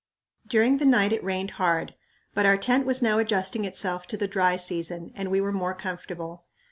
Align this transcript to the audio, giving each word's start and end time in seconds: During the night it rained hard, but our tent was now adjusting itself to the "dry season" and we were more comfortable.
During 0.47 0.77
the 0.77 0.85
night 0.87 1.13
it 1.13 1.23
rained 1.23 1.51
hard, 1.61 1.93
but 2.33 2.43
our 2.47 2.57
tent 2.57 2.87
was 2.87 3.03
now 3.03 3.19
adjusting 3.19 3.65
itself 3.65 4.07
to 4.07 4.17
the 4.17 4.27
"dry 4.27 4.55
season" 4.55 5.11
and 5.13 5.29
we 5.29 5.39
were 5.41 5.53
more 5.53 5.75
comfortable. 5.75 6.45